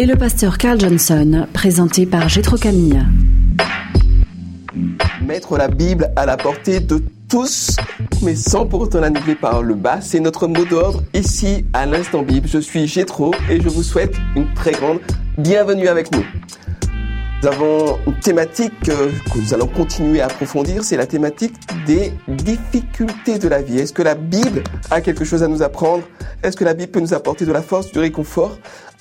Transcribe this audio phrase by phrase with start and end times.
[0.00, 3.02] et le pasteur Carl Johnson, présenté par Gétro Camille.
[5.20, 7.76] Mettre la Bible à la portée de tous,
[8.22, 11.84] mais sans pour autant la niveler par le bas, c'est notre mot d'ordre ici à
[11.84, 12.48] l'instant Bible.
[12.48, 15.00] Je suis Gétro et je vous souhaite une très grande
[15.36, 16.24] bienvenue avec nous.
[17.42, 21.52] Nous avons une thématique que nous allons continuer à approfondir, c'est la thématique
[21.86, 23.78] des difficultés de la vie.
[23.78, 26.04] Est-ce que la Bible a quelque chose à nous apprendre?
[26.42, 28.56] Est-ce que la Bible peut nous apporter de la force, du réconfort?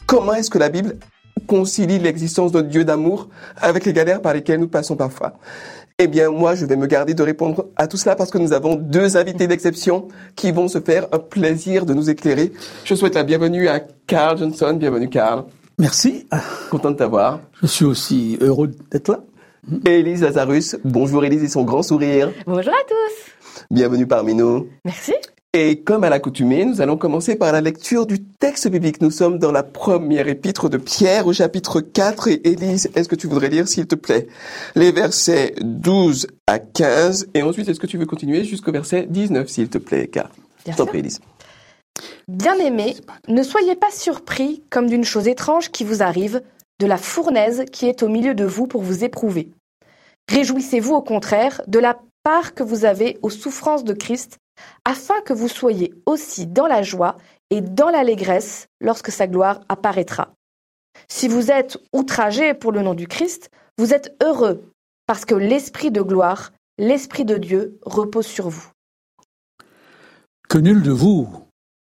[0.10, 0.98] Comment est-ce que la Bible
[1.46, 5.34] concilie l'existence de Dieu d'amour avec les galères par lesquelles nous passons parfois?
[6.00, 8.52] Eh bien, moi, je vais me garder de répondre à tout cela parce que nous
[8.52, 12.52] avons deux invités d'exception qui vont se faire un plaisir de nous éclairer.
[12.86, 14.74] Je souhaite la bienvenue à Carl Johnson.
[14.80, 15.44] Bienvenue, Carl.
[15.78, 16.26] Merci.
[16.72, 17.42] Content de t'avoir.
[17.62, 19.20] Je suis aussi heureux d'être là.
[19.86, 20.76] Et Élise Lazarus.
[20.84, 22.32] Bonjour Élise et son grand sourire.
[22.48, 23.64] Bonjour à tous.
[23.70, 24.70] Bienvenue parmi nous.
[24.84, 25.14] Merci.
[25.56, 29.02] Et comme à l'accoutumée, nous allons commencer par la lecture du texte biblique.
[29.02, 32.28] Nous sommes dans la première épître de Pierre au chapitre 4.
[32.28, 34.28] Et Élise, est-ce que tu voudrais lire, s'il te plaît,
[34.76, 39.50] les versets 12 à 15 Et ensuite, est-ce que tu veux continuer jusqu'au verset 19,
[39.50, 40.30] s'il te plaît, car?
[40.78, 41.20] T'en prie, Élise.
[42.28, 46.44] Bien-aimés, ne soyez pas surpris comme d'une chose étrange qui vous arrive,
[46.80, 49.50] de la fournaise qui est au milieu de vous pour vous éprouver.
[50.30, 54.38] Réjouissez-vous au contraire de la part que vous avez aux souffrances de Christ,
[54.86, 57.18] afin que vous soyez aussi dans la joie
[57.50, 60.34] et dans l'allégresse lorsque sa gloire apparaîtra.
[61.08, 64.72] Si vous êtes outragés pour le nom du Christ, vous êtes heureux,
[65.08, 68.68] parce que l'Esprit de gloire, l'Esprit de Dieu repose sur vous.
[70.50, 71.30] Que nul de vous,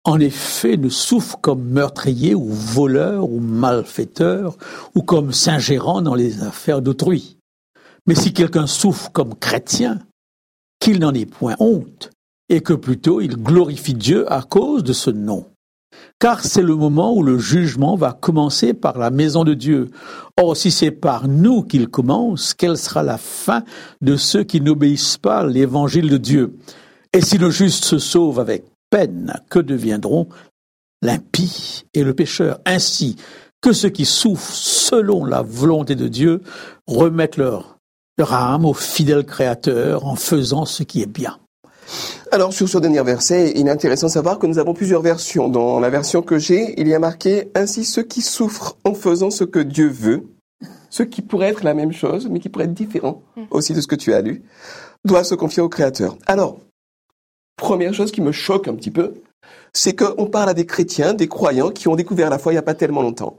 [0.05, 4.55] en effet, ne souffre comme meurtrier ou voleur ou malfaiteur
[4.93, 7.37] ou comme s'ingérant dans les affaires d'autrui.
[8.07, 9.99] Mais si quelqu'un souffre comme chrétien,
[10.79, 12.11] qu'il n'en ait point honte,
[12.49, 15.45] et que plutôt il glorifie Dieu à cause de ce nom.
[16.19, 19.89] Car c'est le moment où le jugement va commencer par la maison de Dieu.
[20.39, 23.63] Or, si c'est par nous qu'il commence, quelle sera la fin
[24.01, 26.55] de ceux qui n'obéissent pas à l'évangile de Dieu?
[27.13, 30.27] Et si le juste se sauve avec peine, que deviendront
[31.01, 32.59] l'impie et le pécheur?
[32.65, 33.17] Ainsi
[33.61, 36.41] que ceux qui souffrent selon la volonté de Dieu
[36.87, 37.77] remettent leur,
[38.17, 41.37] leur âme au fidèle Créateur en faisant ce qui est bien.
[42.35, 45.47] Alors, sur ce dernier verset, il est intéressant de savoir que nous avons plusieurs versions.
[45.47, 49.31] Dans la version que j'ai, il y a marqué ainsi ceux qui souffrent en faisant
[49.31, 50.25] ce que Dieu veut,
[50.89, 53.87] ce qui pourrait être la même chose, mais qui pourrait être différent aussi de ce
[53.87, 54.43] que tu as lu,
[55.05, 56.17] doivent se confier au Créateur.
[56.27, 56.57] Alors,
[57.55, 59.13] première chose qui me choque un petit peu,
[59.71, 62.59] c'est qu'on parle à des chrétiens, des croyants qui ont découvert la foi il n'y
[62.59, 63.37] a pas tellement longtemps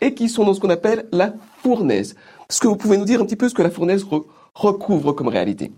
[0.00, 1.32] et qui sont dans ce qu'on appelle la
[1.62, 2.16] fournaise.
[2.50, 5.12] Est-ce que vous pouvez nous dire un petit peu ce que la fournaise re- recouvre
[5.12, 5.70] comme réalité?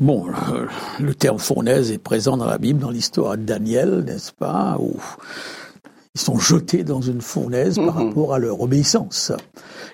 [0.00, 0.68] Bon, le,
[1.04, 4.94] le terme fournaise est présent dans la Bible, dans l'histoire de Daniel, n'est-ce pas, où
[6.14, 8.08] ils sont jetés dans une fournaise par Mhm.
[8.08, 9.32] rapport à leur obéissance.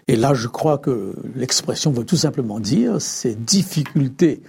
[0.06, 4.42] Et là, je crois que l'expression veut tout simplement dire ces difficultés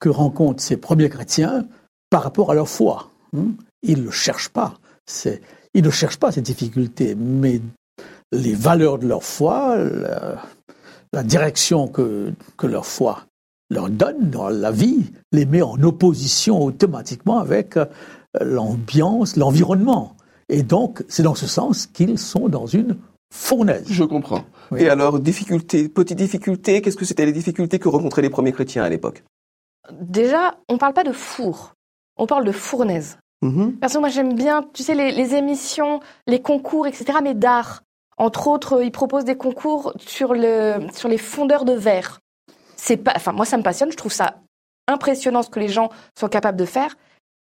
[0.00, 1.66] que rencontrent ces premiers chrétiens
[2.10, 3.10] par rapport à leur foi.
[3.36, 3.48] hein.
[3.82, 4.74] Ils ne le cherchent pas.
[5.06, 5.42] C'est,
[5.74, 7.60] ils ne cherchent pas ces difficultés, mais
[8.32, 10.42] les valeurs de leur foi, la,
[11.12, 13.24] la direction que, que leur foi
[13.70, 17.86] leur donne dans la vie, les met en opposition automatiquement avec euh,
[18.40, 20.16] l'ambiance, l'environnement.
[20.48, 22.96] Et donc, c'est dans ce sens qu'ils sont dans une
[23.32, 23.86] fournaise.
[23.88, 24.44] Je comprends.
[24.70, 24.82] Oui.
[24.82, 28.84] Et alors, difficultés, petites difficultés, qu'est-ce que c'était les difficultés que rencontraient les premiers chrétiens
[28.84, 29.24] à l'époque?
[29.92, 31.74] Déjà, on parle pas de four,
[32.16, 33.18] on parle de fournaise.
[33.42, 33.76] Mhm.
[33.78, 37.82] Parce que moi j'aime bien, tu sais, les, les émissions, les concours, etc., mais d'art.
[38.16, 42.20] Entre autres, ils proposent des concours sur, le, sur les fondeurs de verre.
[42.84, 44.42] C'est pas, enfin, moi ça me passionne, je trouve ça
[44.86, 45.88] impressionnant ce que les gens
[46.18, 46.94] sont capables de faire,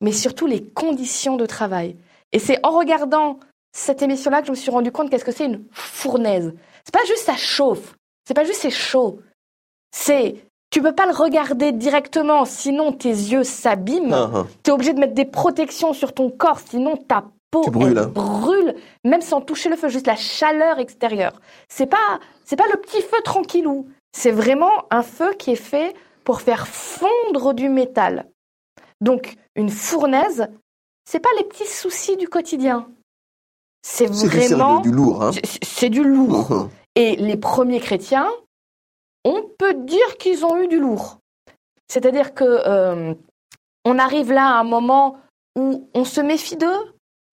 [0.03, 1.97] mais surtout les conditions de travail.
[2.33, 3.39] Et c'est en regardant
[3.75, 6.53] cette émission-là que je me suis rendu compte qu'est-ce que c'est une fournaise.
[6.85, 7.97] C'est pas juste ça chauffe,
[8.29, 9.21] c'est pas juste c'est chaud.
[9.97, 10.37] C'est,
[10.71, 14.13] tu peux pas le regarder directement, sinon tes yeux s'abîment.
[14.13, 14.47] Ah, ah.
[14.63, 18.07] Tu es obligé de mettre des protections sur ton corps, sinon ta peau elle hein.
[18.09, 21.41] brûle, même sans toucher le feu, juste la chaleur extérieure.
[21.71, 23.89] C'est pas, c'est pas le petit feu tranquillou.
[24.13, 25.95] C'est vraiment un feu qui est fait
[26.25, 28.29] pour faire fondre du métal.
[29.01, 30.49] Donc, une fournaise,
[31.05, 32.89] c'est pas les petits soucis du quotidien.
[33.85, 35.23] c'est vraiment du lourd.
[35.25, 35.31] Hein.
[35.63, 36.51] c'est- du lourd.
[36.51, 36.71] Mhm.
[36.95, 38.31] Et les premiers chrétiens,
[39.25, 41.19] on peut dire qu'ils ont eu du lourd.
[41.89, 43.15] C'est-à-dire que euh,
[43.85, 45.17] on arrive là à un moment
[45.59, 46.95] où on se méfie d'eux.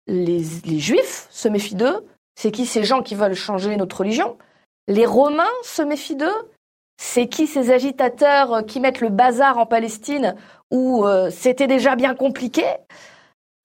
[0.07, 2.05] Les, les Juifs se méfient d'eux.
[2.35, 4.37] C'est qui ces gens qui veulent changer notre religion?
[4.87, 6.49] Les Romains se méfient d'eux.
[6.97, 10.35] C'est qui ces agitateurs euh, qui mettent le bazar en Palestine
[10.71, 12.65] où euh, c'était déjà bien compliqué?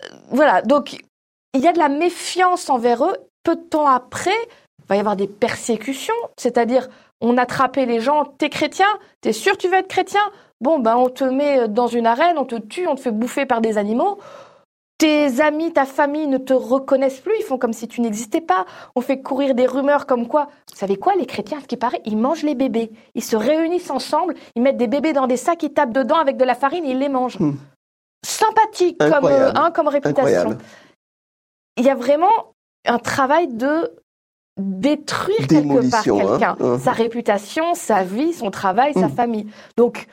[0.03, 0.97] Euh, Voilà, donc
[1.55, 3.17] il y a de la méfiance envers eux.
[3.45, 4.37] Peu de temps après,
[4.81, 6.89] il va y avoir des persécutions, c'est-à-dire
[7.21, 8.87] on attrapait les gens, t'es chrétien,
[9.21, 10.21] t'es sûr tu veux être chrétien?
[10.61, 13.47] Bon, ben on te met dans une arène, on te tue, on te fait bouffer
[13.47, 14.19] par des animaux.
[14.99, 18.67] Tes amis, ta famille ne te reconnaissent plus, ils font comme si tu n'existais pas.
[18.97, 22.03] On fait courir des rumeurs comme quoi, vous savez quoi, les chrétiens, ce qui paraît,
[22.05, 22.91] ils mangent les bébés.
[23.15, 26.37] Ils se réunissent ensemble, ils mettent des bébés dans des sacs, ils tapent dedans avec
[26.37, 27.39] de la farine et ils les mangent.
[27.39, 27.55] Hmm.
[28.27, 30.21] Sympathique comme, euh, hein, comme réputation.
[30.23, 30.59] Incroyable.
[31.77, 32.33] Il y a vraiment
[32.85, 33.93] un travail de
[34.61, 36.29] détruire quelque part hein.
[36.29, 36.81] quelqu'un, Mhm.
[36.81, 39.11] sa réputation, sa vie, son travail, sa Mhm.
[39.15, 39.47] famille.
[39.77, 40.07] Donc,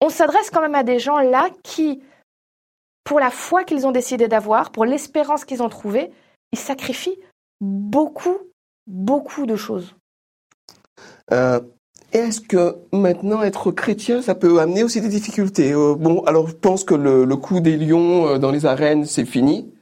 [0.00, 2.00] on s'adresse quand même à des gens là qui,
[3.08, 6.10] pour la foi qu'ils ont décidé d'avoir, pour l'espérance qu'ils ont trouvée,
[6.52, 7.18] ils sacrifient
[7.58, 8.36] beaucoup,
[8.86, 9.94] beaucoup de choses.
[11.32, 11.58] Euh,
[12.12, 15.72] Est-ce que maintenant être chrétien, ça peut amener aussi des difficultés?
[15.72, 19.06] Euh, Bon, alors je pense que le, le coup des lions euh, dans les arènes,
[19.06, 19.72] c'est fini.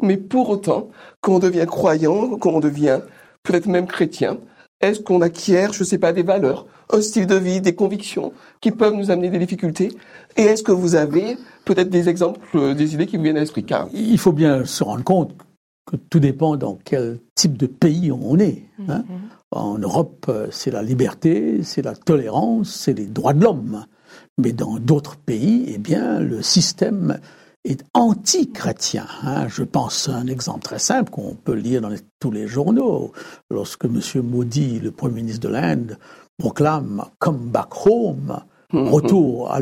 [0.00, 0.90] Mais pour autant,
[1.20, 3.00] quand on devient croyant, quand on devient
[3.44, 4.38] peut-être même chrétien,
[4.82, 8.70] est-ce qu'on acquiert, je sais pas, des valeurs, un style de vie, des convictions qui
[8.72, 9.90] peuvent nous amener des difficultés?
[10.36, 13.40] Et est-ce que vous avez peut-être des exemples, euh, des idées qui vous viennent à
[13.40, 15.32] l'esprit Car Il faut bien se rendre compte
[15.90, 18.64] que tout dépend dans quel type de pays on est.
[18.88, 19.04] hein.
[19.50, 23.84] En Europe, euh, c'est la liberté, c'est la tolérance, c'est les droits de l'homme.
[24.38, 27.18] Mais dans d'autres pays, eh bien, le système
[27.64, 29.06] est anti-chrétien.
[29.22, 29.46] hein.
[29.48, 33.12] Je pense à un exemple très simple qu'on peut lire dans les- tous les journaux.
[33.50, 34.00] Lorsque M.
[34.22, 35.98] Modi, le Premier ministre de l'Inde,
[36.38, 38.38] proclame Come back home,
[38.72, 39.58] retour à,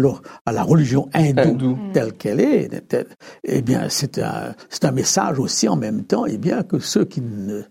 [0.46, 1.78] à la religion hindoue, Hindoue.
[1.92, 3.08] telle qu'elle est, telle-
[3.44, 7.04] eh bien, c'est un, c'est un message aussi en même temps, eh bien, que ceux
[7.04, 7.62] qui ne,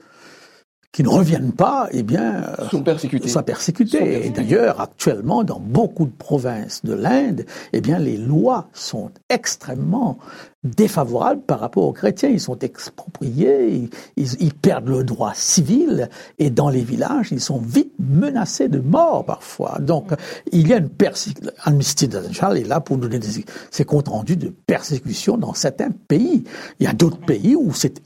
[0.92, 3.28] qui ne reviennent pas, eh bien, euh, sont persécutés.
[3.30, 4.00] soient persécutés.
[4.00, 4.30] Sont Et persécutés.
[4.42, 10.18] d'ailleurs, actuellement, dans beaucoup de provinces de l'Inde, eh bien, les lois sont extrêmement
[10.64, 12.30] défavorables par rapport aux chrétiens.
[12.30, 16.10] Ils sont expropriés, ils, ils- ils perdent le droit civil,
[16.40, 19.78] et dans les villages, ils sont vite menacés de mort parfois.
[19.80, 20.10] Donc,
[20.52, 21.52] il y a une persécution.
[21.66, 25.92] Amnesty International est là pour nous donner des- ses comptes rendus de persécution dans certains
[26.08, 26.44] pays.
[26.80, 28.02] Il y a d'autres pays où c'est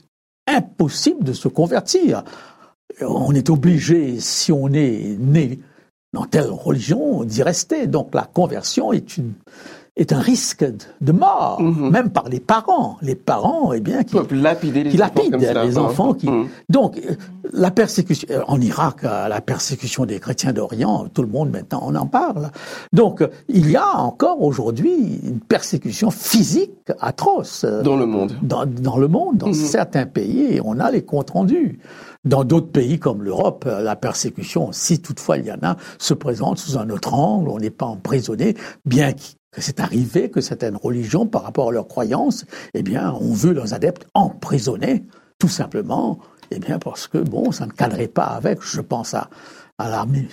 [0.46, 2.22] impossible de se convertir
[3.00, 5.58] on est obligé, si on est né
[6.12, 7.86] dans telle religion, d'y rester.
[7.86, 9.34] Donc la conversion est, une,
[9.96, 10.64] est un risque
[11.00, 11.90] de mort, Mhm.
[11.90, 12.96] même par les parents.
[13.00, 16.14] Les parents, eh bien, qui, peuvent lapider les qui lapident ça, les enfants.
[16.14, 16.28] Qui...
[16.28, 16.48] Mhm.
[16.68, 17.14] Donc euh,
[17.52, 21.80] la persécution euh, en Irak, euh, la persécution des chrétiens d'Orient, tout le monde maintenant
[21.84, 22.50] on en parle.
[22.92, 27.64] Donc il y a encore aujourd'hui une persécution physique atroce.
[27.64, 28.32] dans le monde.
[28.42, 29.54] dans, dans le monde, dans Mhm.
[29.54, 31.78] certains pays, et on a les comptes rendus.
[32.24, 36.56] Dans d'autres pays comme l'Europe, la persécution, si toutefois il y en a, se présente
[36.58, 37.50] sous un autre angle.
[37.50, 38.56] On n'est pas emprisonné,
[38.86, 39.12] bien
[39.58, 43.74] c'est arrivé que certaines religions, par rapport à leurs croyances, eh bien, ont vu leurs
[43.74, 45.04] adeptes emprisonnés,
[45.38, 46.18] tout simplement,
[46.50, 48.62] eh bien, parce que bon, ça ne cadrait pas avec.
[48.62, 49.30] Je pense à,
[49.78, 50.28] à l'armée,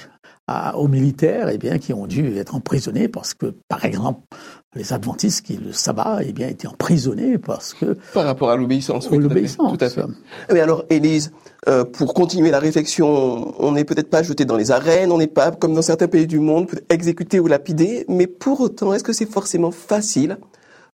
[0.74, 4.22] aux militaires, eh bien, qui ont dû être emprisonnés parce que, par exemple,
[4.76, 9.10] les adventistes qui le sabbat, eh bien, étaient emprisonnés parce que Par rapport à l'obéissance.
[9.12, 9.78] oui, l'obéissance.
[9.78, 10.04] Tout à fait.
[10.52, 11.34] Mais alors, Élise,
[11.68, 15.28] euh, pour continuer la réflexion, on n'est peut-être pas jeté dans les arènes, on n'est
[15.28, 19.12] pas, comme dans certains pays du monde, exécuté ou lapidé, mais pour autant, est-ce que
[19.14, 20.38] c'est forcément facile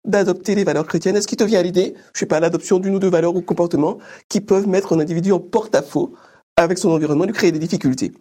[0.04, 1.16] d'adopter les valeurs chrétiennes?
[1.16, 3.42] Est-ce qu'il te vient à l'idée, je sais pas, l'adoption d'une ou deux valeurs ou
[3.42, 6.14] comportements qui peuvent mettre un individu en porte-à-faux
[6.56, 8.12] avec son environnement, lui créer des difficultés?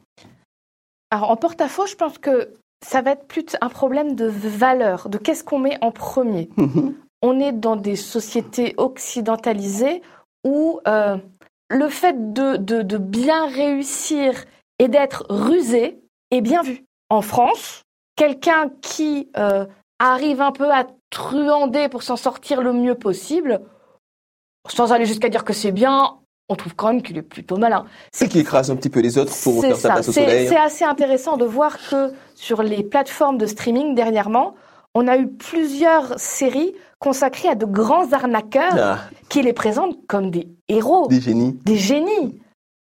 [1.12, 2.50] Alors, en porte-à-faux, je pense que
[2.84, 6.50] ça va être plus un problème de valeur, de qu'est-ce qu'on met en premier.
[6.58, 6.96] Mhm.
[7.22, 10.02] On est dans des sociétés occidentalisées
[10.44, 11.18] où euh,
[11.70, 14.44] le fait de, de- de bien réussir
[14.80, 16.84] et d'être rusé est bien vu.
[17.10, 17.84] En France,
[18.16, 19.66] quelqu'un qui euh,
[20.00, 23.62] arrive un peu à truander pour s'en sortir le mieux possible,
[24.68, 26.18] sans aller jusqu'à dire que c'est bien,
[26.50, 27.85] on trouve quand même qu'il est plutôt malin.
[28.12, 29.93] C'est qui écrase un petit peu les autres pour faire sa ça.
[29.93, 30.47] place au soleil.
[30.47, 34.55] C'est assez intéressant de voir que sur les plateformes de streaming dernièrement,
[34.93, 40.29] on a eu plusieurs séries consacrées à de grands arnaqueurs Ah, qui les présentent comme
[40.31, 41.53] des héros, des génies.
[41.65, 42.39] des génies.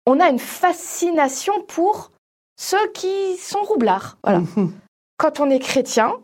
[0.06, 2.12] On a une fascination pour
[2.56, 4.18] ceux qui sont roublards.
[4.24, 4.40] Voilà.
[4.40, 4.72] Mhm.
[5.16, 6.14] Quand on est chrétien,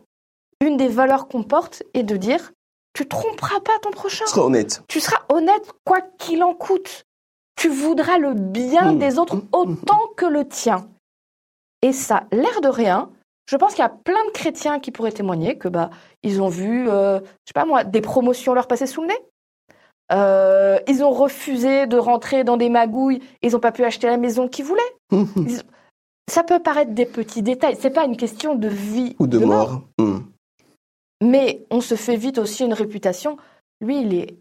[0.61, 2.51] une des valeurs qu'on porte est de dire
[2.93, 4.25] tu tromperas pas ton prochain.
[4.25, 4.81] Sois honnête.
[4.87, 7.04] Tu seras honnête quoi qu'il en coûte.
[7.55, 8.99] Tu voudras le bien Mmh.
[8.99, 9.47] des autres Mmh.
[9.53, 10.87] autant que le tien.
[11.81, 13.09] Et ça, l'air de rien,
[13.49, 15.89] je pense qu'il y a plein de chrétiens qui pourraient témoigner que bah
[16.23, 19.19] ils ont vu, euh, je sais pas moi, des promotions leur passer sous le nez.
[20.11, 23.21] Euh, ils ont refusé de rentrer dans des magouilles.
[23.41, 24.81] Ils n'ont pas pu acheter la maison qu'ils voulaient.
[25.11, 25.61] Ils-
[26.27, 27.77] Ça peut paraître des petits détails.
[27.79, 29.81] C'est pas une question de vie Ou de mort.
[31.23, 33.37] Mais on se fait vite aussi une réputation.
[33.81, 34.35] Lui, il est,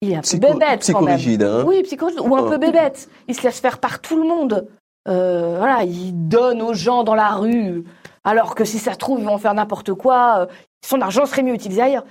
[0.00, 1.16] il est un peu Psycho- bébête quand même.
[1.16, 1.64] psychorigide, hein.
[1.66, 2.48] Oui, psychorigide ou un Oh.
[2.48, 3.08] peu bébête.
[3.28, 4.68] Il se laisse faire par tout le monde.
[5.08, 7.84] Euh, voilà, il donne aux gens dans la rue,
[8.24, 10.40] alors que si ça se trouve, ils vont faire n'importe quoi.
[10.40, 10.46] euh,
[10.86, 12.04] Son argent serait mieux utilisé ailleurs.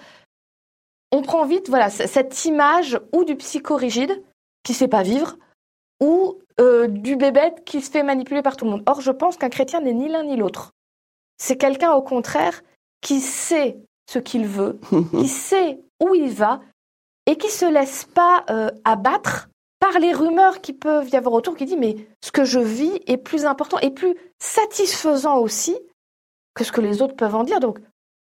[1.11, 4.23] On prend vite, voilà, cette image ou du psychorigide
[4.63, 5.37] qui sait pas vivre,
[6.01, 8.83] ou euh, du bébête qui se fait manipuler par tout le monde.
[8.85, 10.71] Or, je pense qu'un chrétien n'est ni l'un ni l'autre.
[11.37, 12.61] C'est quelqu'un, au contraire,
[13.01, 13.79] qui sait
[14.09, 14.79] ce qu'il veut,
[15.17, 16.59] qui sait où il va
[17.29, 21.55] et qui se laisse pas euh, abattre par les rumeurs qui peuvent y avoir autour,
[21.55, 25.77] qui dit mais ce que je vis est plus important et plus satisfaisant aussi
[26.55, 27.59] que ce que les autres peuvent en dire.
[27.59, 27.77] Donc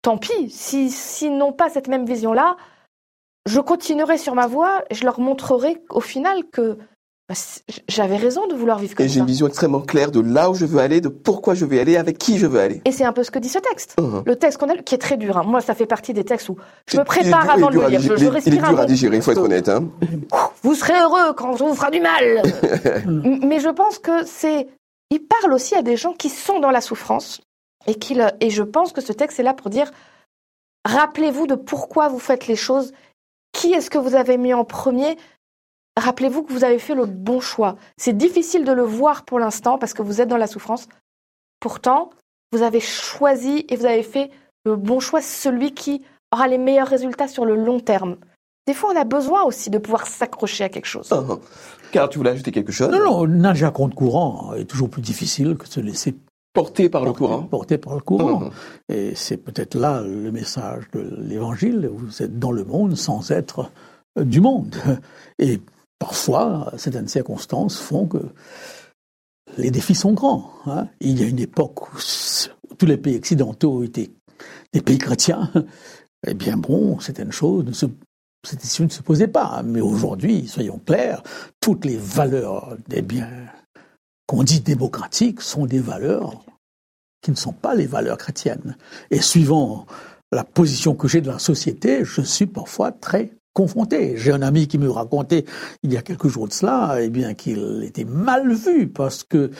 [0.02, 2.58] tant pis, si s'ils n'ont pas cette même vision-là,
[3.46, 6.76] je continuerai sur ma voie et je leur montrerai au final que
[7.88, 9.20] j'avais raison de vouloir vivre comme Et j'ai ça.
[9.20, 11.96] une vision extrêmement claire de là où je veux aller, de pourquoi je veux aller,
[11.96, 12.82] avec qui je veux aller.
[12.84, 13.94] Et c'est un peu ce que dit ce texte.
[14.00, 14.22] Mhm.
[14.26, 15.36] Le texte qu'on a, lu, qui est très dur.
[15.38, 15.42] hein.
[15.44, 16.56] Moi, ça fait partie des textes où
[16.86, 18.00] je me prépare dur- avant de le lire.
[18.00, 18.88] Je, je respire Il est un dur à peu.
[18.88, 19.68] digérer, il faut être honnête.
[19.68, 19.88] Hein.
[20.62, 22.42] Vous serez heureux quand on vous fera du mal.
[23.46, 24.68] Mais je pense que c'est.
[25.10, 27.40] Il parle aussi à des gens qui sont dans la souffrance
[27.86, 27.96] et
[28.40, 29.90] et je pense que ce texte est là pour dire
[30.86, 32.92] rappelez-vous de pourquoi vous faites les choses.
[33.52, 35.16] Qui est-ce que vous avez mis en premier
[35.96, 37.76] Rappelez-vous que vous avez fait le bon choix.
[37.96, 40.88] C'est difficile de le voir pour l'instant parce que vous êtes dans la souffrance.
[41.60, 42.10] Pourtant,
[42.52, 44.30] vous avez choisi et vous avez fait
[44.64, 48.16] le bon choix, celui qui aura les meilleurs résultats sur le long terme.
[48.66, 51.10] Des fois, on a besoin aussi de pouvoir s'accrocher à quelque chose.
[51.10, 51.38] Mhm.
[51.92, 52.90] Car tu voulais ajouter quelque chose?
[52.90, 56.14] Non, non, nager à compte courant est toujours plus difficile que de se laisser
[56.52, 57.42] Porté par le porter, courant.
[57.44, 58.40] porter par le courant.
[58.40, 58.50] Mhm.
[58.88, 61.88] Et c'est peut-être là le message de l'évangile.
[61.92, 63.70] Vous êtes dans le monde sans être
[64.20, 64.74] du monde.
[65.38, 65.60] Et
[66.00, 68.18] parfois, certaines circonstances font que
[69.56, 70.50] les défis sont grands.
[70.66, 70.88] hein.
[71.00, 71.98] Il y a une époque où
[72.76, 74.10] tous les pays occidentaux étaient
[74.72, 75.52] des pays chrétiens.
[76.26, 77.86] Eh bien bon, certaines choses ne se
[78.46, 79.62] cette issue ne se posait pas.
[79.64, 81.22] Mais aujourd'hui, soyons clairs,
[81.60, 83.46] toutes les valeurs des biens
[84.26, 86.44] qu'on dit démocratiques sont des valeurs
[87.22, 88.76] qui ne sont pas les valeurs chrétiennes.
[89.10, 89.86] Et suivant
[90.32, 94.14] la position que j'ai de la société, je suis parfois très confronté.
[94.16, 95.44] J'ai un ami qui me racontait
[95.82, 99.50] il y a quelques jours de cela, eh bien qu'il était mal vu parce que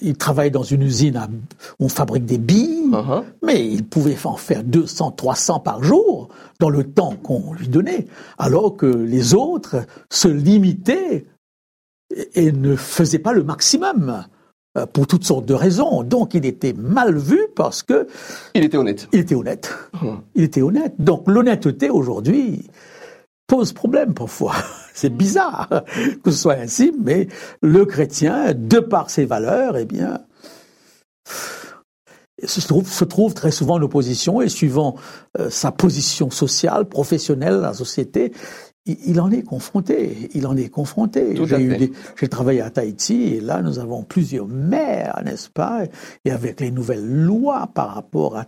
[0.00, 1.28] il travaille dans une usine à-
[1.78, 3.22] où on fabrique des billes, Mhm.
[3.42, 6.28] mais il pouvait en faire 200, 300 par jour
[6.60, 8.06] dans le temps qu'on lui donnait,
[8.38, 9.76] alors que les autres
[10.10, 11.26] se limitaient
[12.14, 14.24] et et ne faisaient pas le maximum
[14.78, 16.02] euh, pour toutes sortes de raisons.
[16.02, 18.06] Donc il était mal vu parce que
[18.54, 19.08] Il était honnête.
[19.12, 19.66] il était honnête.
[20.02, 20.20] Mhm.
[20.34, 20.94] Il était honnête.
[20.98, 22.66] Donc l'honnêteté aujourd'hui
[23.52, 24.54] pose problème parfois.
[24.94, 25.68] C'est bizarre
[26.24, 27.28] que ce soit ainsi, mais
[27.60, 30.20] le chrétien, de par ses valeurs, eh bien,
[32.42, 34.96] se trouve, se trouve très souvent en opposition et suivant
[35.38, 38.32] euh, sa position sociale, professionnelle, la société,
[38.86, 40.30] il, il en est confronté.
[40.32, 41.34] Il en est confronté.
[42.18, 45.82] J'ai travaillé à Tahiti et là nous avons plusieurs maires, n'est-ce pas
[46.24, 48.46] Et avec les nouvelles lois par rapport à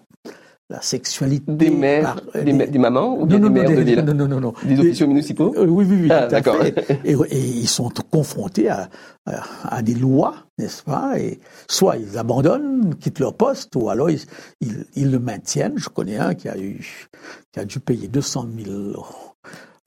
[0.70, 3.74] la sexualité, Des mères, par- des, ma- des mamans ou bien non, des mères de
[3.76, 4.54] des- l'île non, non, non, non.
[4.64, 5.54] Des officiaux municipaux?
[5.58, 6.56] Euh, oui, oui, oui, Ah, d'accord.
[6.64, 8.88] Et, et ils sont confrontés à,
[9.26, 9.42] à,
[9.76, 11.18] à des lois, n'est-ce pas?
[11.18, 14.20] Et soit ils abandonnent, quittent leur poste, ou alors ils,
[14.62, 15.76] ils, ils le maintiennent.
[15.76, 17.08] Je connais un qui a eu,
[17.52, 18.76] qui a dû payer 200 000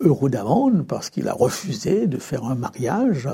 [0.01, 3.27] euros d'amende parce qu'il a refusé de faire un mariage.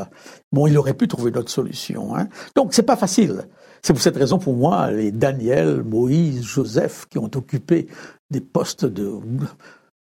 [0.53, 2.15] Bon, il aurait pu trouver d'autres solutions.
[2.15, 2.29] Hein.
[2.55, 3.43] Donc, c'est pas facile.
[3.85, 7.87] C'est pour cette raison, pour moi, les Daniel, Moïse, Joseph, qui ont occupé
[8.31, 9.11] des postes de,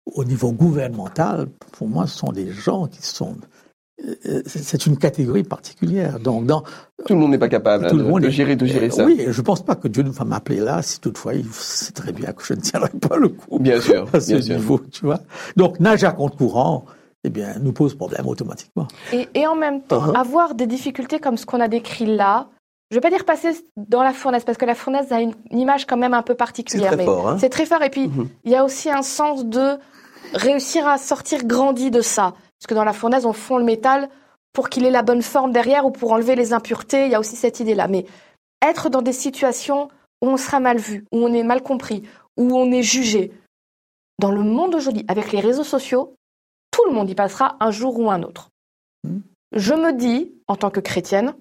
[0.05, 3.35] au niveau gouvernemental, pour moi, ce sont des gens qui sont.
[4.25, 6.19] euh, C'est une catégorie particulière.
[6.19, 6.61] Donc, dans,
[7.05, 8.89] Tout le monde n'est pas capable tout de, le monde de est- gérer, de gérer
[8.89, 9.03] ça.
[9.03, 12.13] Oui, je pense pas que Dieu ne va m'appeler là si toutefois il sait très
[12.13, 14.55] bien que je ne tiendrai pas le coup Bien sûr, à ce bien sûr.
[14.55, 15.19] niveau, tu vois.
[15.57, 16.85] Donc, nage à compte courant,
[17.25, 18.87] eh bien, nous pose problème automatiquement.
[19.11, 20.17] Et, et en même temps, Uh-huh.
[20.17, 22.47] avoir des difficultés comme ce qu'on a décrit là,
[22.89, 25.59] je vais pas dire passer dans la fournaise, parce que la fournaise a une, une
[25.59, 26.87] image quand même un peu C'est particulière.
[26.87, 27.27] très mais fort.
[27.29, 27.83] Hein C'est très fort.
[27.83, 28.29] Et puis, Mhm.
[28.45, 29.77] il y a aussi un sens de
[30.33, 32.33] réussir à sortir grandi de ça.
[32.59, 34.09] Parce que dans la fournaise, on fond le métal
[34.53, 37.05] pour qu'il ait la bonne forme derrière ou pour enlever les impuretés.
[37.05, 37.87] Il y a aussi cette idée-là.
[37.87, 38.05] Mais
[38.65, 39.89] être dans des situations
[40.21, 42.03] où on sera mal vu, où on est mal compris,
[42.37, 43.31] où on est jugé,
[44.19, 46.15] dans le monde d'aujourd'hui, avec les réseaux sociaux,
[46.71, 48.49] tout le monde y passera un jour ou un autre.
[49.03, 49.21] Mhm.
[49.55, 51.33] je me dis, en tant que chrétienne,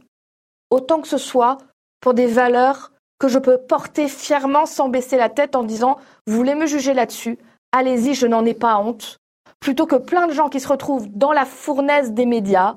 [0.70, 1.58] autant que ce soit
[2.00, 5.96] pour des valeurs que je peux porter fièrement sans baisser la tête en disant,
[6.26, 7.38] vous voulez me juger là-dessus,
[7.73, 9.16] allez-y, je n'en ai pas honte,
[9.61, 12.75] plutôt que plein de gens qui se retrouvent dans la fournaise des médias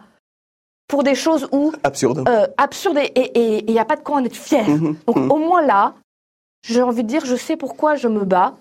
[0.87, 2.23] pour des choses où Absurde.
[2.27, 4.67] euh, absurdes et il n'y a pas de quoi en être fier.
[4.67, 5.31] Mhm, Donc mhm.
[5.31, 5.93] au moins là,
[6.63, 8.55] j'ai envie de dire, je sais pourquoi je me bats.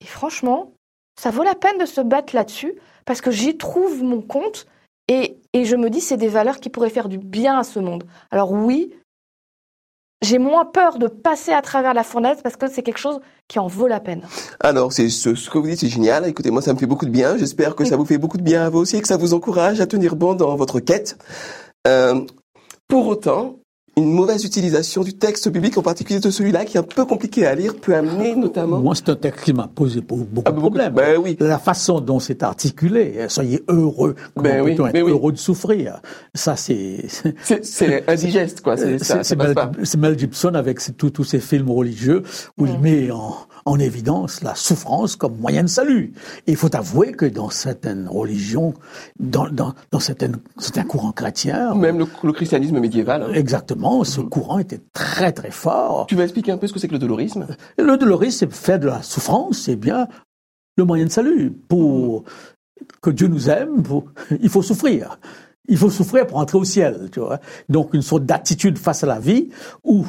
[0.00, 0.72] Et franchement,
[1.20, 4.66] ça vaut la peine de se battre là-dessus parce que j'y trouve mon compte
[5.12, 8.04] et, je me dis, c'est des valeurs qui pourraient faire du bien à ce monde.
[8.30, 8.92] Alors oui,
[10.22, 13.58] j'ai moins peur de passer à travers la fournaise parce que c'est quelque chose qui
[13.58, 14.22] en vaut la peine.
[14.60, 16.26] Alors, c'est ce, ce que vous dites, c'est génial.
[16.26, 17.36] Écoutez, moi, ça me fait beaucoup de bien.
[17.36, 19.34] J'espère que ça vous fait beaucoup de bien à vous aussi et que ça vous
[19.34, 21.18] encourage à tenir bon dans votre quête.
[21.88, 22.20] Euh,
[22.88, 23.56] pour autant,
[23.96, 27.46] une mauvaise utilisation du texte biblique, en particulier de celui-là, qui est un peu compliqué
[27.46, 28.78] à lire, peut amener notamment...
[28.80, 30.94] Moi, c'est un texte qui m'a posé beaucoup, beaucoup Ah, de problèmes.
[30.94, 31.36] ben oui.
[31.40, 35.10] La façon dont c'est articulé, hein, soyez heureux, comment Ben oui, peut-on être ben oui.
[35.10, 36.00] heureux de souffrir
[36.34, 37.04] Ça, c'est...
[37.42, 38.76] C'est- C'est indigeste, quoi.
[38.78, 39.54] C'est passe Mel,
[39.98, 42.22] Mel Gibson avec tous tous ses films religieux
[42.56, 46.12] où il met en, en évidence la souffrance comme moyen de salut.
[46.46, 48.74] Et il faut avouer que dans certaines religions,
[49.20, 53.22] dans, dans, dans certaines, certains courants chrétiens, Même le, le christianisme médiéval.
[53.22, 53.32] hein.
[53.34, 56.06] exactement, ce courant était très très fort.
[56.08, 57.46] Tu vas expliquer un peu ce que c'est que le dolorisme?
[57.78, 60.08] Et le dolorisme, c'est faire de la souffrance, c'est bien
[60.76, 61.50] le moyen de salut.
[61.68, 62.24] Pour
[63.00, 64.06] que Dieu nous aime, pour-
[64.40, 65.18] il faut souffrir.
[65.68, 67.38] Il faut souffrir pour entrer au ciel, tu vois.
[67.68, 69.50] Donc une sorte d'attitude face à la vie
[69.84, 70.04] où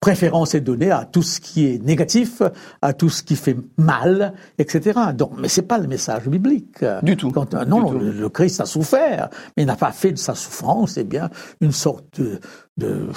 [0.00, 2.42] préférence est donnée à tout ce qui est négatif,
[2.82, 4.98] à tout ce qui fait mal, etc.
[5.14, 6.84] Donc, mais c'est pas le message biblique.
[7.02, 7.30] Du tout.
[7.30, 7.98] Quand, euh, non, Du non, tout.
[7.98, 11.72] le, Christ a souffert, mais il n'a pas fait de sa souffrance, eh bien, une
[11.72, 12.40] sorte de,
[12.76, 13.08] de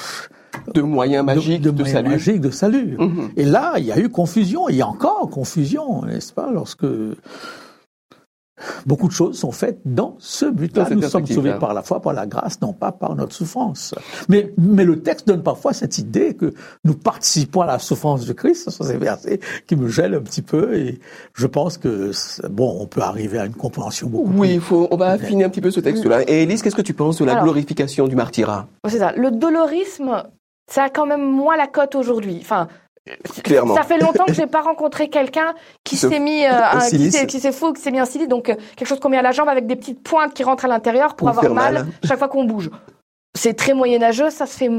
[0.73, 2.09] de moyens magiques de, de, moyens salut.
[2.09, 2.97] magiques de salut.
[2.99, 3.29] Mhm.
[3.37, 6.85] Et là, il y a eu confusion, il y a encore confusion, n'est-ce pas, lorsque
[8.85, 10.87] beaucoup de choses sont faites dans ce but-là.
[10.91, 13.93] Nous sommes sauvés par la foi, par la grâce, non pas par notre souffrance.
[14.29, 18.33] Mais, mais le texte donne parfois cette idée que nous participons à la souffrance de
[18.33, 18.65] Christ.
[18.65, 20.99] Ce sont ces versets qui me gênent un petit peu et
[21.33, 22.11] je pense que,
[22.49, 25.43] bon, on peut arriver à une compréhension beaucoup Oui, plus il faut, on va affiner
[25.43, 26.29] un petit peu ce texte-là.
[26.29, 27.43] Et Élise, qu'est-ce que tu penses de la Alors.
[27.45, 28.67] glorification du martyrat?
[28.87, 29.11] C'est ça.
[29.13, 30.23] Le dolorisme,
[30.71, 32.37] ça a quand même moins la cote aujourd'hui.
[32.41, 32.67] Enfin,
[33.43, 33.75] Clairement.
[33.75, 36.79] ça fait longtemps que j'ai pas rencontré quelqu'un qui Se- s'est mis euh, un
[37.25, 39.23] qui s'est fou, qui s'est mis un silice, donc euh, quelque chose qu'on met à
[39.23, 41.87] la jambe avec des petites pointes qui rentrent à l'intérieur pour, avoir mal, mal.
[42.03, 42.69] chaque fois qu'on bouge.
[43.35, 44.69] C'est très moyenâgeux, ça se fait,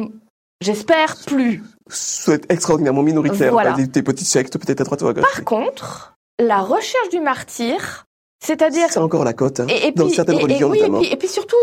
[0.61, 1.63] j'espère, plus.
[1.89, 3.51] C'est extraordinairement minoritaire.
[3.53, 3.73] Voilà.
[3.73, 5.23] Des, des petites sectes, peut-être à droite ou à gauche.
[5.35, 8.05] Par contre, la recherche du martyr,
[8.45, 10.81] c'est-à-dire C'est encore la cote, hein, et, et dans puis, certaines et- religions oui, et
[10.83, 11.01] notamment.
[11.01, 11.57] puis, et puis surtout,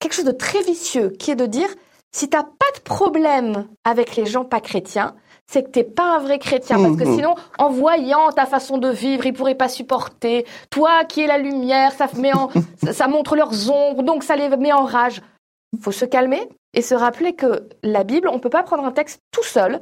[0.00, 1.68] quelque chose de très vicieux, qui est de dire,
[2.12, 5.14] si t'as pas de problème avec les gens pas chrétiens,
[5.50, 6.80] c'est que t'es pas un vrai chrétien.
[6.80, 7.14] Parce que Mhm.
[7.16, 10.46] sinon, en voyant ta façon de vivre, ils pourraient pas supporter.
[10.70, 12.48] Toi qui es la lumière, ça, met en,
[12.92, 15.20] ça, montre leurs ombres, donc ça les met en rage.
[15.82, 19.20] Faut se calmer et se rappeler que la Bible, on peut pas prendre un texte
[19.32, 19.80] tout seul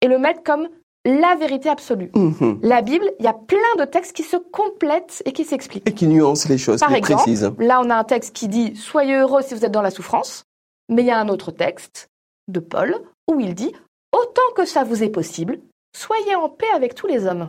[0.00, 0.68] et le mettre comme
[1.04, 2.10] la vérité absolue.
[2.14, 2.60] Mhm.
[2.62, 5.88] La Bible, il y a plein de textes qui se complètent et qui s'expliquent.
[5.88, 7.52] Et qui nuance les choses, Par qui exemple, précise.
[7.58, 10.44] Là, on a un texte qui dit Soyez heureux si vous êtes dans la souffrance.
[10.88, 12.08] Mais il y a un autre texte
[12.48, 12.96] de Paul
[13.30, 13.72] où il dit
[14.12, 15.58] Autant que ça vous est possible,
[15.96, 17.48] soyez en paix avec tous les hommes.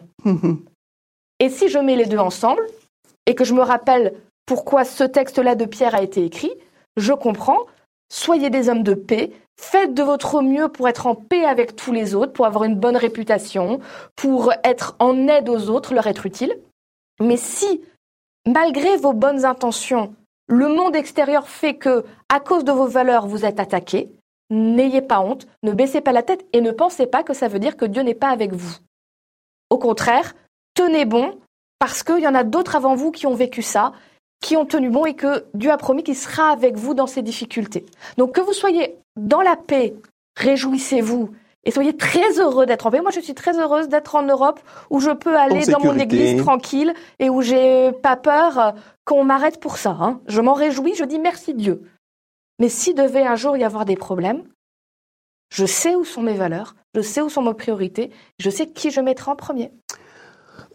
[1.39, 2.65] Et si je mets les deux ensemble
[3.25, 4.13] et que je me rappelle
[4.45, 6.53] pourquoi ce texte-là de Pierre a été écrit,
[6.97, 7.65] je comprends.
[8.11, 9.31] Soyez des hommes de paix.
[9.59, 12.75] Faites de votre mieux pour être en paix avec tous les autres, pour avoir une
[12.75, 13.79] bonne réputation,
[14.15, 16.57] pour être en aide aux autres, leur être utile.
[17.19, 17.81] Mais si,
[18.47, 20.15] malgré vos bonnes intentions,
[20.47, 24.11] le monde extérieur fait que, à cause de vos valeurs, vous êtes attaqué,
[24.53, 27.59] n'ayez pas honte, ne baissez pas la tête et ne pensez pas que ça veut
[27.59, 28.77] dire que Dieu n'est pas avec vous.
[29.69, 30.35] Au contraire,
[30.75, 31.35] tenez bon,
[31.79, 33.93] parce qu'il y en a d'autres avant vous qui ont vécu ça,
[34.41, 37.21] qui ont tenu bon et que Dieu a promis qu'il sera avec vous dans ces
[37.21, 37.85] difficultés.
[38.17, 39.95] Donc que vous soyez dans la paix,
[40.37, 41.29] réjouissez-vous
[41.65, 43.01] et soyez très heureux d'être en paix.
[43.01, 46.37] Moi, je suis très heureuse d'être en Europe où je peux aller dans mon église
[46.43, 48.73] tranquille et où j'ai pas peur
[49.05, 49.95] qu'on m'arrête pour ça.
[49.99, 50.19] hein.
[50.27, 51.81] Je m'en réjouis, je dis merci Dieu.
[52.59, 54.43] Mais s'il devait un jour y avoir des problèmes,
[55.53, 58.91] je sais où sont mes valeurs, je sais où sont mes priorités, je sais qui
[58.91, 59.71] je mettrai en premier.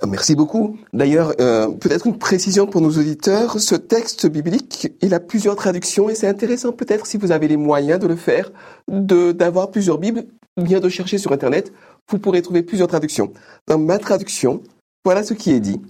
[0.07, 0.79] Merci beaucoup.
[0.93, 3.59] D'ailleurs, euh, peut-être une précision pour nos auditeurs.
[3.61, 7.57] Ce texte biblique, il a plusieurs traductions et c'est intéressant peut-être si vous avez les
[7.57, 8.53] moyens de le faire,
[8.87, 11.73] d'avoir plusieurs Bibles, bien de chercher sur Internet.
[12.09, 13.33] Vous pourrez trouver plusieurs traductions.
[13.67, 14.62] Dans ma traduction,
[15.05, 15.81] voilà ce qui est dit.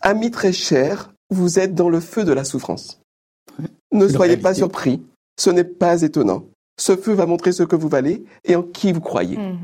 [0.00, 3.00] Amis très chers, vous êtes dans le feu de la souffrance.
[3.92, 5.02] Ne soyez pas surpris.
[5.38, 6.44] Ce n'est pas étonnant.
[6.78, 9.36] ce feu va montrer ce que vous valez et en qui vous croyez.
[9.36, 9.58] Mhm.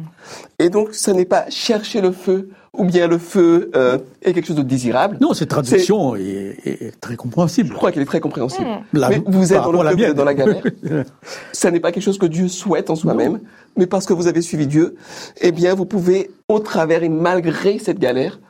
[0.58, 4.46] Et donc, ce n'est pas chercher le feu ou bien le feu euh, est quelque
[4.48, 5.16] chose de désirable.
[5.20, 7.70] Non, cette traduction est, est très compréhensible.
[7.70, 8.66] Je crois qu'elle est très compréhensible.
[8.92, 10.62] La- Mais vous êtes dans le feu, vous êtes dans la galère.
[11.52, 13.40] ça n'est pas quelque chose que Dieu souhaite en soi-même,
[13.78, 14.96] mais parce que vous avez suivi Dieu,
[15.40, 18.40] eh bien, vous pouvez, au travers et malgré cette galère,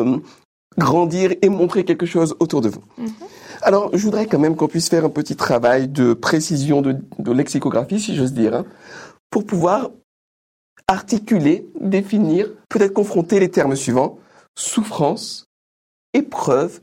[0.00, 0.16] euh,
[0.76, 2.82] grandir et montrer quelque chose autour de vous.
[2.98, 3.12] Mhm.
[3.62, 7.32] Alors, je voudrais quand même qu'on puisse faire un petit travail de précision de, de
[7.32, 8.64] lexicographie, si j'ose dire, hein,
[9.30, 9.90] pour pouvoir
[10.86, 14.18] articuler, définir, peut-être confronter les termes suivants.
[14.56, 15.46] Souffrance,
[16.14, 16.80] épreuve,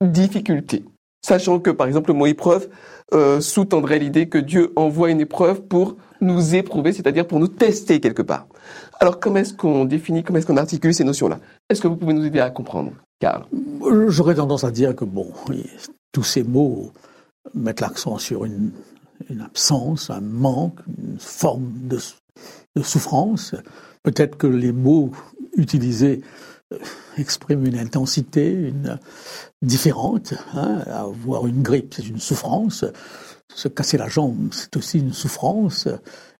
[0.00, 0.84] difficulté.
[1.24, 2.68] Sachant que, par exemple, le mot épreuve
[3.12, 8.00] euh, sous-tendrait l'idée que Dieu envoie une épreuve pour nous éprouver, c'est-à-dire pour nous tester
[8.00, 8.46] quelque part.
[8.98, 11.38] Alors, comment est-ce qu'on définit, comment est-ce qu'on articule ces notions-là?
[11.68, 13.44] Est-ce que vous pouvez nous aider à comprendre, Karl.
[14.08, 15.66] J'aurais tendance à dire que bon, oui,
[16.12, 16.92] tous ces mots
[17.54, 18.70] mettent l'accent sur une,
[19.42, 21.98] absence, un manque, une forme de,
[22.82, 23.54] souffrance.
[24.02, 25.10] Peut-être que les mots
[25.56, 26.22] utilisés
[26.72, 26.78] euh,
[27.16, 28.72] expriment une intensité,
[29.62, 30.34] différente.
[30.54, 30.82] Hein.
[30.86, 32.84] Avoir une grippe, c'est une souffrance.
[33.54, 35.88] Se casser la jambe, c'est aussi une souffrance.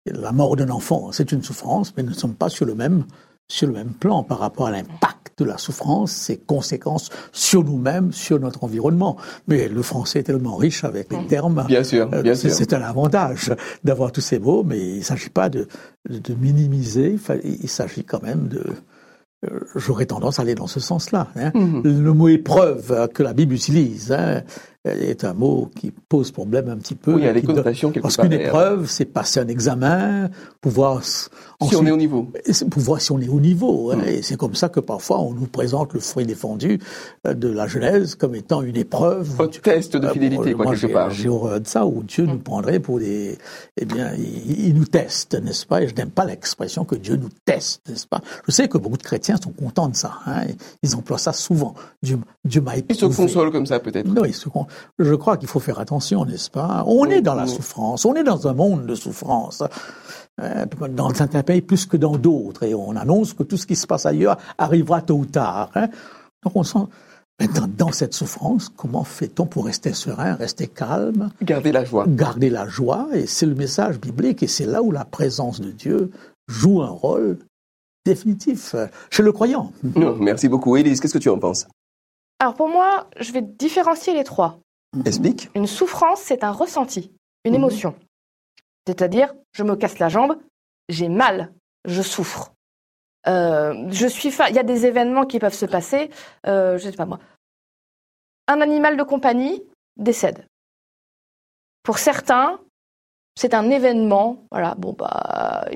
[0.06, 3.04] La mort d'un enfant, c'est une souffrance, mais nous ne sommes pas sur le même
[3.48, 8.12] sur le même plan par rapport à l'impact de la souffrance, ses conséquences sur nous-mêmes,
[8.12, 9.16] sur notre environnement.
[9.48, 11.64] Mais le français est tellement riche avec les termes.
[11.68, 12.56] Bien sûr, euh, bien c'est- sûr.
[12.58, 13.52] C'est un avantage
[13.84, 15.66] d'avoir tous ces mots, mais il ne s'agit pas de,
[16.08, 18.62] de, de minimiser, il, s'agit quand même de...
[19.50, 21.28] euh, J'aurais tendance à aller dans ce sens-là.
[21.36, 21.50] hein.
[21.54, 21.82] Mhm.
[21.84, 24.42] Le mot épreuve que la Bible utilise hein,
[24.84, 27.14] est un mot qui pose problème un petit peu.
[27.14, 29.48] Oui, il y a des qui donne- connotations quelque Parce qu'une épreuve, c'est passer un
[29.48, 31.02] examen, pouvoir
[31.62, 32.28] s- Si on ensuite- est au niveau.
[32.70, 33.90] pour voir si on est au niveau.
[33.90, 33.96] hein.
[33.96, 34.08] Mm.
[34.08, 36.78] Et c'est comme ça que parfois on nous présente le fruit défendu
[37.26, 39.40] euh, de la Genèse comme étant une épreuve.
[39.40, 41.10] Un test de Euh, fidélité, quoi, quelque part.
[41.10, 43.38] J'ai horreur de ça, où Dieu nous prendrait pour des...
[43.76, 45.82] Eh bien, il, il nous teste, n'est-ce pas?
[45.82, 48.20] Et je n'aime pas l'expression que Dieu nous teste, n'est-ce pas?
[48.46, 50.12] Je sais que beaucoup de chrétiens sont contents de ça.
[50.26, 50.42] hein.
[50.82, 51.74] Ils emploient ça souvent.
[52.02, 53.16] Dieu, Dieu m'a Ils se éprouvé.
[53.16, 54.06] consolent comme ça, peut-être.
[54.08, 54.66] Non, ils se con-
[54.98, 56.84] je crois qu'il faut faire attention, n'est-ce pas?
[56.86, 59.62] On est dans la souffrance, on est dans un monde de souffrance.
[60.40, 63.76] Euh, Dans certains pays plus que dans d'autres, et on annonce que tout ce qui
[63.76, 65.70] se passe ailleurs arrivera tôt ou tard.
[65.74, 65.88] hein.
[66.42, 66.86] Donc on sent,
[67.38, 72.06] maintenant, dans cette souffrance, comment fait-on pour rester serein, rester calme, Gardez la joie.
[72.08, 75.70] garder la joie Et c'est le message biblique, et c'est là où la présence de
[75.70, 76.10] Dieu
[76.48, 77.38] joue un rôle
[78.06, 78.74] définitif
[79.10, 79.70] chez le croyant.
[79.96, 80.76] Non, merci beaucoup.
[80.76, 81.66] Élise, qu'est-ce que tu en penses?
[82.40, 84.58] Alors pour moi, je vais différencier les trois.
[85.04, 85.50] Explique.
[85.54, 87.12] Une souffrance, c'est un ressenti,
[87.44, 87.58] une Mhm.
[87.58, 87.94] émotion.
[88.86, 90.38] C'est-à-dire, je me casse la jambe,
[90.88, 91.52] j'ai mal,
[91.84, 92.52] je souffre.
[93.28, 96.10] Euh, je suis fa- Il y a des événements qui peuvent se passer.
[96.46, 97.20] Euh, je sais pas moi.
[98.48, 99.62] Un animal de compagnie
[99.96, 100.44] décède.
[101.84, 102.60] Pour certains,
[103.36, 104.44] c'est un événement.
[104.50, 105.68] Voilà, bon bah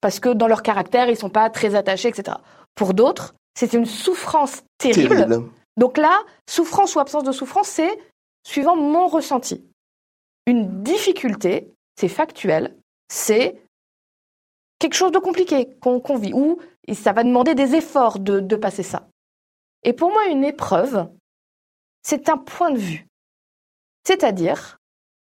[0.00, 2.36] parce que dans leur caractère, ils sont pas très attachés, etc.
[2.74, 5.16] Pour d'autres, c'est une souffrance terrible.
[5.16, 5.50] Terrible.
[5.76, 7.98] Donc là, souffrance ou absence de souffrance, c'est
[8.46, 9.64] suivant mon ressenti.
[10.46, 12.76] Une difficulté, c'est factuel,
[13.08, 13.60] c'est
[14.78, 16.58] quelque chose de compliqué qu'on vit, ou
[16.92, 19.08] ça va demander des efforts de, de passer ça.
[19.82, 21.08] Et pour moi, une épreuve,
[22.02, 23.06] c'est un point de vue.
[24.04, 24.78] C'est-à-dire,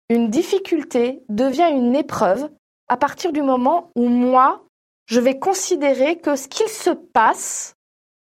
[0.08, 2.50] une difficulté devient une épreuve
[2.88, 4.64] à partir du moment où moi,
[5.06, 7.74] je vais considérer que ce qu'il se passe,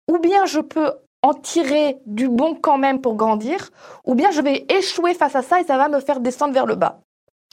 [0.09, 0.91] ou bien je peux
[1.21, 3.69] en tirer du bon quand même pour grandir,
[4.05, 6.65] ou bien je vais échouer face à ça et ça va me faire descendre vers
[6.65, 7.01] le bas.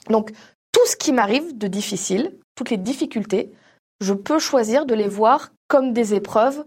[0.09, 0.31] Donc,
[0.71, 3.51] tout ce qui m'arrive de difficile, toutes les difficultés,
[3.99, 6.65] je peux choisir de les voir comme des épreuves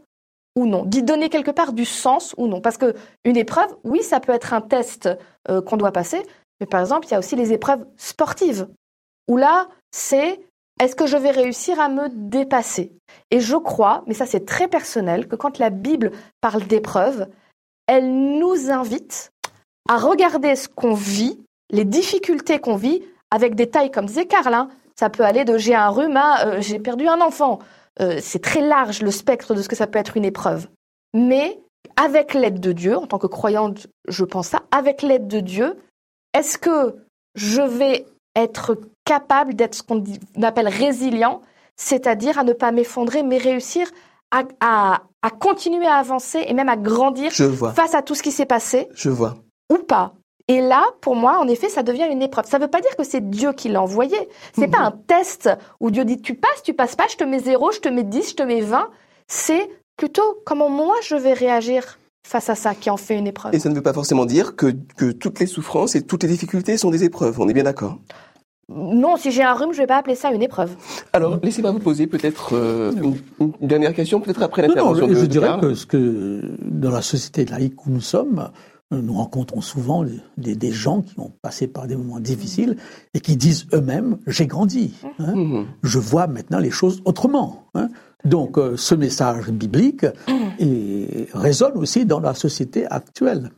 [0.56, 2.60] ou non, d'y donner quelque part du sens ou non.
[2.60, 5.08] Parce que une épreuve, oui, ça peut être un test
[5.48, 6.22] euh, qu'on doit passer,
[6.60, 8.68] mais par exemple, il y a aussi les épreuves sportives,
[9.28, 10.40] où là, c'est
[10.80, 12.92] est-ce que je vais réussir à me dépasser?
[13.30, 17.28] Et je crois, mais ça c'est très personnel, que quand la Bible parle d'épreuves,
[17.86, 19.32] elle nous invite
[19.88, 21.38] à regarder ce qu'on vit,
[21.70, 23.02] les difficultés qu'on vit,
[23.34, 24.54] avec des tailles comme Karl.
[24.54, 24.68] hein.
[24.96, 27.58] Ça peut aller de j'ai un rhume à euh, j'ai perdu un enfant.
[28.00, 30.68] Euh, c'est très large le spectre de ce que ça peut être une épreuve.
[31.14, 31.58] Mais
[31.96, 35.76] avec l'aide de Dieu, en tant que croyante, je pense ça, avec l'aide de Dieu,
[36.32, 36.96] est-ce que
[37.34, 40.02] je vais être capable d'être ce qu'on
[40.42, 41.40] appelle résilient,
[41.76, 43.86] c'est-à-dire à ne pas m'effondrer, mais réussir
[44.30, 47.72] à, à- à continuer à avancer et même à grandir Je vois.
[47.72, 49.34] face à tout ce qui s'est passé Je vois.
[49.72, 50.14] ou pas?
[50.48, 52.44] Et là, pour moi, en effet, ça devient une épreuve.
[52.46, 54.16] Ça ne veut pas dire que c'est Dieu qui l'a envoyé.
[54.54, 55.48] C'est pas un test
[55.80, 58.02] où Dieu dit tu passes, tu passes pas, je te mets zéro, je te mets
[58.04, 58.90] 10, je te mets 20.
[59.26, 63.54] C'est plutôt comment moi je vais réagir face à ça qui en fait une épreuve.
[63.54, 66.28] Et ça ne veut pas forcément dire que, que toutes les souffrances et toutes les
[66.28, 67.40] difficultés sont des épreuves.
[67.40, 67.98] On est bien d'accord?
[68.70, 70.74] Non, si j'ai un rhume, je vais pas appeler ça une épreuve.
[71.12, 75.06] Alors, laissez-moi vous poser peut-être euh, une, une dernière question, peut-être après Non, non, l'intervention
[75.06, 75.60] de je de dirais Karl.
[75.60, 78.50] que ce que dans la société laïque où nous sommes,
[79.02, 80.04] nous rencontrons souvent
[80.36, 82.76] des, des gens qui ont passé par des moments difficiles
[83.14, 85.34] et qui disent eux-mêmes j'ai grandi, hein.
[85.34, 85.66] Mhm.
[85.82, 87.64] je vois maintenant les choses autrement.
[87.74, 87.88] hein.
[88.24, 90.06] Donc euh, ce message biblique
[90.58, 93.50] et résonne aussi dans la société actuelle.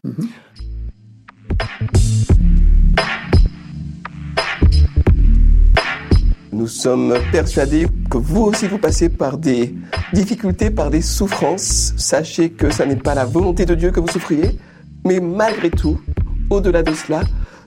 [6.53, 9.75] Nous sommes persuadés que vous aussi vous passez par des
[10.13, 11.93] difficultés, par des souffrances.
[11.97, 14.57] Sachez que ça n'est pas la volonté de Dieu que vous souffriez,
[15.07, 16.01] mais malgré tout,
[16.51, 17.21] au-delà de cela,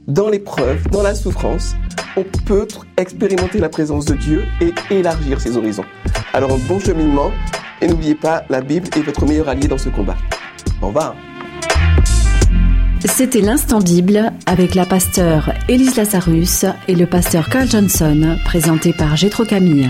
[0.08, 1.74] dans l'épreuve, dans la souffrance,
[2.18, 5.86] on peut expérimenter la présence de Dieu et élargir ses horizons.
[6.34, 7.32] Alors bon cheminement
[7.82, 10.18] et n'oubliez pas, la Bible est votre meilleur allié dans ce combat.
[10.82, 11.16] Au revoir.
[13.06, 19.16] C'était l'instant Bible avec la pasteure Élise Lazarus et le pasteur Carl Johnson, présenté par
[19.16, 19.90] Gétro Camille.